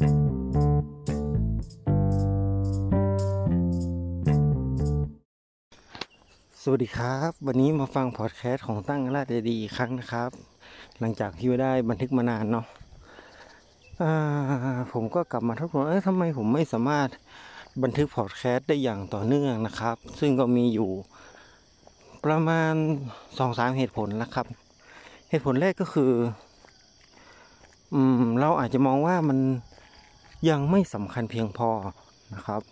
[0.00, 0.06] สวั
[6.76, 10.30] สดีครับ วันนี้มาฟังพอดแคสต์ของตั้งราชดีอีกครั้งนะครับ
[10.98, 12.66] หลังจากที่ได้บันทึกมานานเนาะ
[14.92, 17.08] ผมก็กลับมาทบทวนเอ้ยทำไมผมไม่สามารถ
[17.82, 20.90] บันทึกพอดแคสต์ได้อย่างต่อเนื่องนะครับ ซึ่งก็มีอยู่
[22.24, 22.74] ประมาณ
[23.38, 24.46] สองสามเหตุผลนะครับ
[25.30, 26.12] เหตุผลแรกก็คือ
[27.94, 29.38] อืม เราอาจจะมองว่ามัน
[30.48, 31.70] ยังไม่สำคัญเพียงพอ
[32.34, 32.62] นะครับ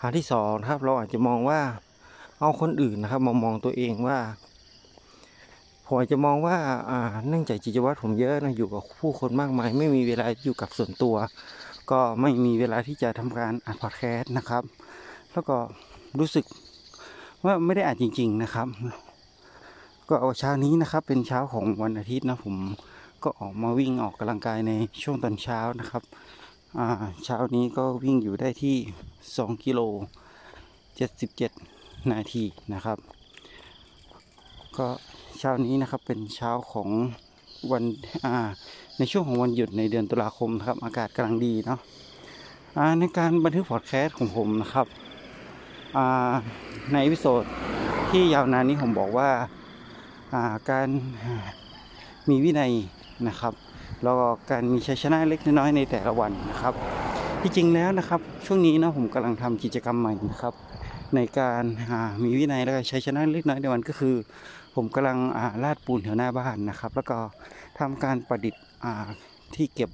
[0.00, 1.60] อันที่สองนะครับเราอาจจะมองว่า
[2.40, 4.18] เอาคนอื่นนะครับมามองตัวเองว่า
[5.86, 6.56] ผมอาจจะมองว่า
[6.90, 11.14] อ่าเนื่องจากจิตวัตรผมเยอะนะอยู่กับผู้คนมากมาย ไม่มีเวลาอยู่กับส่วนตัว
[11.90, 14.62] ก็ไม่มีเวลาที่จะทำการอัดพอดแคสต์นะครับ
[15.32, 15.56] แล้วก็
[16.18, 16.44] รู้สึก
[17.44, 18.68] ว่าไม่ได้อ่านจริง ๆนะครับ
[20.08, 22.56] ก็เอาเช้านี้นะครับ เป็นเช้าของวันอาทิตย์นะผม
[23.24, 24.72] ก็ออกมาวิ่งออกกำลังกายใน
[25.02, 26.02] ช่วงตอนเช้านะครับ
[27.24, 28.76] เช้านี้ก็วิ่งอยู่ได้ที่
[29.24, 29.80] 2 กิโล
[31.14, 32.44] 77 นาที
[32.74, 32.98] นะครับ
[34.76, 34.86] ก็
[35.38, 36.88] เช้านี้นะครับเป็นเช้าของ
[37.70, 37.84] วัน
[38.24, 38.34] อ่า
[38.98, 41.80] ในช่วงของวันหยุดในเดือนตุลาคมนะครับ อากาศกำลังดีเนาะ
[42.76, 44.86] อ่าในการบันทึกพอดแคสต์ของผมนะครับ
[45.96, 46.32] อ่า
[46.92, 47.44] ในวิโซด
[48.10, 49.30] ที่ยาวนานนี้ผมบอกว่า
[50.32, 50.88] อ่าการ
[52.28, 52.72] มีวินัย
[53.28, 53.54] นะครับ
[54.04, 56.74] แล้วก็การมีชัยชนะเล็กน้อยในแต่ละวันนะครับ
[57.42, 60.54] ที่จริงแล้วนะครับ ช่วงนี้นะผมกำลังทำกิจกรรมใหม่นะครับ
[61.14, 61.62] ในการ
[62.22, 64.14] มีวินัยแล้วก็ใช้ชนะเล็กน้อยในวันก็คือ
[64.74, 65.18] ผมกำลัง
[65.64, 67.18] ลาดปูนแถวหน้าบ้านนะครับ แล้วก็
[67.78, 68.62] ทำการประดิษฐ์
[69.54, 69.90] ที่เก็บ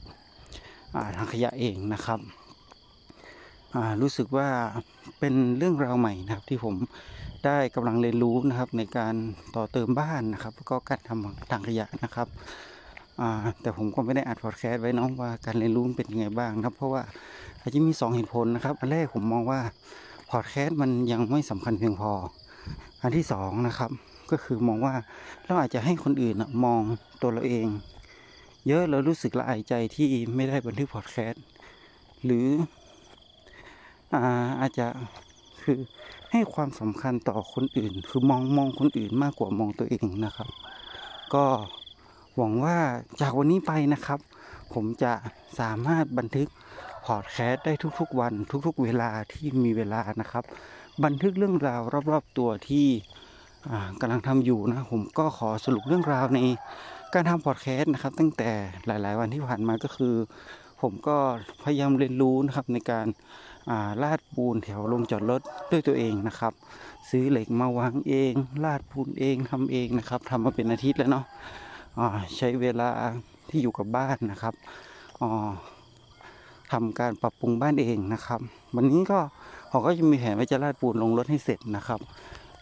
[1.16, 2.18] ทางขยะเองนะครับ
[4.00, 4.48] รู้สึกว่า
[5.18, 6.74] เป็นเรื่องราวใหม่นะครับ ที่ผม
[7.44, 9.14] ได้กำลังเรียนรู้นะครับในการ
[9.56, 12.28] ต่อเติมบ้านนะครับแล้วก็การทำทางขยะนะครับ
[13.60, 17.02] แต่ผมก็ไม่ได้อัดพอดแคสต์ไว้น้องว่าการเรียนรู้เป็นยังไงบ้างนะครับ เพราะว่า
[17.60, 19.60] อาจจะมี2เหตุผลนะครับ อันแรกผมมองว่า
[20.30, 22.12] พอดแคสต์มันยังไม่สำคัญเพียงพอ
[23.02, 23.90] อันที่สองนะครับ
[24.30, 24.94] ก็คือมองว่า
[25.44, 26.34] เราอาจจะให้คนอื่น
[26.64, 26.80] มอง
[27.20, 27.66] ตัวเราเอง
[28.66, 31.42] เยอะเรารู้สึกละอายใจที่ไม่ได้บันทึกพอดแคสต์
[32.24, 32.46] หรือ
[34.60, 34.86] อาจจะ
[35.62, 35.78] คือ
[36.32, 40.48] ให้ความสำคัญต่อคนอื่น คือมองมองคนอื่นมากกว่ามองตัวเองนะครับ
[41.34, 41.44] ก็
[42.42, 42.78] หวังว่า
[43.20, 44.20] จากวันนี้ไปนะครับ
[44.74, 45.12] ผมจะ
[45.60, 46.48] สามารถบันทึก
[47.06, 48.32] พอดแคสต์ได้ทุกๆ วัน
[48.66, 50.44] ทุกๆ เวลาที่มีเวลานะครับ
[51.04, 51.80] บันทึกเรื่องราว
[52.10, 52.86] รอบๆตัวที่
[54.00, 56.38] กำลังทำอยู่นะผมก็ขอสรุปเรื่องราวใน
[57.14, 58.50] การทำพอดแคสต์นะครับ ตั้งแต่
[58.86, 60.14] หลาย ๆ วันที่ผ่านมาก็คือ
[60.80, 61.16] ผมก็
[61.64, 63.06] พยายามเรียนรู้นะครับในการ
[64.02, 66.52] ลาดปูนแถวลงจอดรถด้วยตัวเองนะครับ
[67.10, 68.32] ซื้อเหล็กมาวางเอง
[68.64, 71.26] ลาดปูนเองทำเองนะครับทำมาเป็นอาทิตย์แล้วเนาะ
[72.36, 72.90] ใช้เวลา
[73.50, 74.54] ที่อยู่กับบ้านนะครับ
[76.72, 78.40] ทำการปรับปรุงบ้านเองนะครับ
[78.74, 79.18] วันนี้ก็
[79.68, 82.00] เขาก็จะมีแผนว่าจะลาดปูนลงรถให้เสร็จนะครับ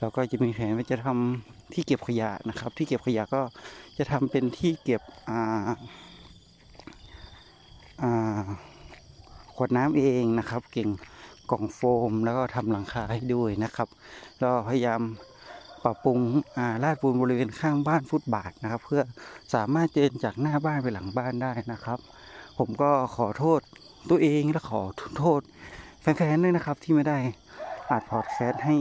[0.01, 3.43] แล้วก็จะมีแผนว่าจะทำที่เก็บขยะนะครับ ที่เก็บขยะก็
[3.99, 5.41] จะทำเป็นที่เก็บอ่า
[8.03, 8.41] อ่า
[9.57, 10.89] ขวดน้ำเองนะครับ เก่ง
[11.51, 11.81] กล่องโฟ
[12.11, 13.89] มแล้วก็ทำหลังคาให้ด้วยนะครับ
[14.39, 15.01] แล้วพยายาม
[15.89, 16.21] ปรับปรุง
[16.85, 19.03] ลาดปูนบริเวณข้างบ้านฟุตบาทนะครับ เพื่อ
[19.55, 21.99] สามารถเดินจากหน้าบ้านไปหลังบ้านได้นะครับ
[22.59, 23.61] ผมก็ขอโทษ
[24.11, 24.83] ตัวเองและขอ
[25.19, 25.41] โทษ
[26.01, 27.19] แฟนๆด้วยนะครับที่ไม่ได้
[27.91, 28.77] อัดพอดแคสต์ให้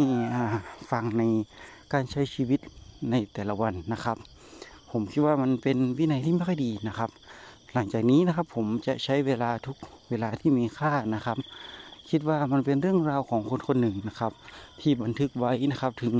[0.92, 1.24] ฟังใน
[1.94, 2.60] การใช้ชีวิต
[3.12, 4.18] ในแต่ละวันนะครับ
[4.92, 7.10] ผมคิดว่ามันเป็นวินัยที่ไม่ค่อยดีนะครับ
[7.74, 9.78] หลังจากนี้นะครับผมจะใช้เวลาทุก
[10.10, 11.38] เวลาที่มีค่านะครับ
[12.10, 14.32] คิดว่ามันเป็นเรื่องราวของคนคนหนึ่งนะครับ
[14.82, 16.14] ที่บันทึกไว้นะครับ ถึง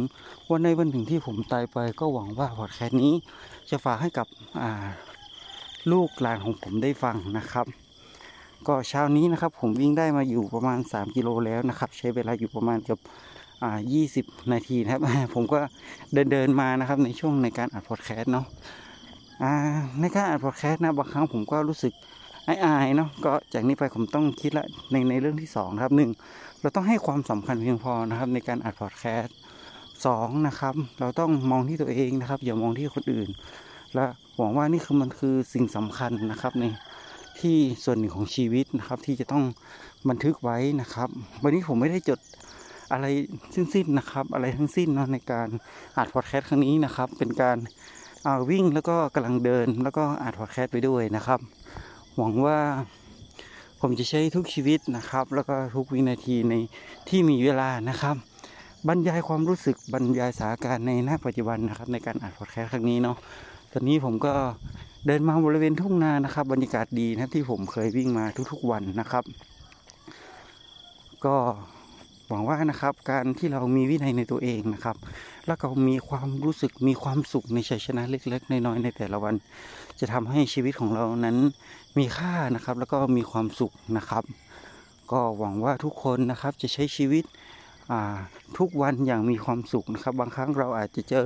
[0.50, 3.14] วันในวันหนึ่งที่ผมตายไป ก็หวังว่าพอดแคสต์นี้
[3.70, 4.28] จะฝากให้กับ
[5.92, 7.66] ลูกหลานของผมได้ฟังนะครับ
[8.68, 13.00] ก็เช้านี้นะครับ ผมวิ่งได้มาอยู่ประมาณ 3 กิโลแล้วนะครับ ใช้เวลาอยู่ประมาณเกือบ
[13.64, 13.80] อ่า
[14.16, 15.02] 20นาทีนะครับ
[15.34, 15.60] ผมก็
[16.14, 18.46] เดินเดินมานะครับในช่วงในการอัดพอดแคสต์เนาะ
[20.00, 21.94] ในการอัดพอดแคสต์นะบางครั้งผมก็รู้สึก
[22.48, 26.10] อายๆเนาะก็จากนี้ไปผมต้องคิดละในในเรื่องที่2ครับหนึ่ง
[26.62, 29.36] เราต้องให้ความสำคัญเพียงพอนะครับในการอัดพอดแคสต์
[30.06, 33.30] สองนะครับ เราต้องมองที่ตัวเองนะครับ อย่ามองที่คนอื่น
[33.94, 34.06] และ
[34.38, 36.66] หวังว่านี่คือมันคือสิ่งสำคัญนะครับใน
[37.40, 39.44] ที่ส่วนหนึ่งของชีวิตนะครับ ที่จะต้อง
[40.10, 41.10] บันทึกไว้นะครับ
[41.44, 42.20] วันนี้ผมไม่ได้จด
[42.92, 43.06] อะไร
[43.56, 45.48] สิ้นๆนะครับ อะไรทั้งสิ้นเนาะในการ
[45.98, 47.58] อัดพอดแคสต์ครั้งนี้นะครับ เป็นการ
[48.24, 51.40] เอาวิ่งแล้วก็กำลังเดินแล้วก็อัดพอดแคสต์ไปด้วยนะครับ
[52.20, 52.60] หวังว่า
[53.82, 56.54] ผมจะใช้ทุกชีวิตนะครับ แล้วก็ทุกวินาทีใน
[57.10, 58.16] ที่มีเวลานะครับ
[58.88, 63.18] บรรยายความรู้สึกบรรยายสถานการณ์ในหน้าปัจจุบันนะครับ ในการอัดพอดแคสต์ครั้งนี้เนาะ
[63.72, 64.34] ตอนนี้ผมก็
[65.06, 69.24] เดินมาบริเวณทุ่งนานะครับ บรรยากาศดีนะที่ผมเคยวิ่งมาทุกๆวันนะครับ
[71.26, 71.36] ก็
[72.30, 74.96] หวังว่านะครับการที่เรามีวินัยในตัวเองนะครับ
[75.48, 79.36] แล้วก็มีความรู้สึกมีความสุขในชัยชนะเล็กๆน้อยๆในแต่ละวัน
[80.00, 81.38] จะทำให้ชีวิตของเรานั้น
[81.98, 84.24] มีค่านะครับ แล้วก็มีความสุขนะครับ
[85.12, 87.24] ก็หวังว่าทุกคนนะครับจะใช้ชีวิต
[88.58, 91.26] ทุกวันอย่างมีความสุขนะครับ บางครั้งเราอาจจะเจอ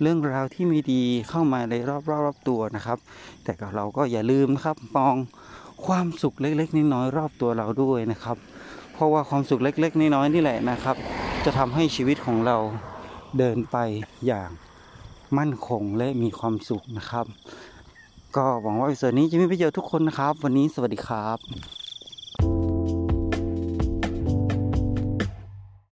[0.00, 2.98] เรื่องราวที่ไม่ดีเข้ามาในรอบๆรอบตัวนะครับ
[3.44, 5.16] แต่เราก็อย่าลืมนะครับมอง
[5.86, 8.36] ความสุขเล็กๆน้อยๆรอบตัวเราด้วยนะครับ
[8.92, 10.96] เพราะว่าความสุขเล็กๆน้อยๆนี่แหละนะครับ
[11.44, 12.56] จะทำให้ชีวิตของเรา
[13.38, 13.76] เดินไป
[14.26, 14.50] อย่าง
[15.38, 17.26] มั่นคงและมีความสุขนะครับ
[18.36, 21.77] ก็หวังว่าวิดีโอนี้จะมีประโยชน์ทุกคนนะครับ วันนี้สวัสดีครับ